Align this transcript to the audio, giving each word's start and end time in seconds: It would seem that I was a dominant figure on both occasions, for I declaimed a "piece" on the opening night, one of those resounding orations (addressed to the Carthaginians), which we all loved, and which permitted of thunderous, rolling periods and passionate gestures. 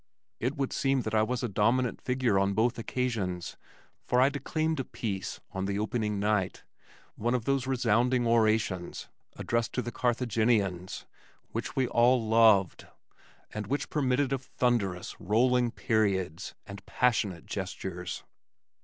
It 0.39 0.55
would 0.55 0.73
seem 0.73 1.01
that 1.01 1.13
I 1.13 1.21
was 1.21 1.43
a 1.43 1.47
dominant 1.47 2.01
figure 2.01 2.39
on 2.39 2.55
both 2.55 2.79
occasions, 2.79 3.55
for 4.03 4.19
I 4.19 4.29
declaimed 4.29 4.79
a 4.79 4.83
"piece" 4.83 5.39
on 5.51 5.65
the 5.65 5.77
opening 5.77 6.17
night, 6.19 6.63
one 7.13 7.35
of 7.35 7.45
those 7.45 7.67
resounding 7.67 8.25
orations 8.25 9.09
(addressed 9.35 9.73
to 9.73 9.83
the 9.83 9.91
Carthaginians), 9.91 11.05
which 11.51 11.75
we 11.75 11.85
all 11.87 12.27
loved, 12.27 12.87
and 13.53 13.67
which 13.67 13.91
permitted 13.91 14.33
of 14.33 14.41
thunderous, 14.41 15.15
rolling 15.19 15.69
periods 15.69 16.55
and 16.65 16.83
passionate 16.87 17.45
gestures. 17.45 18.23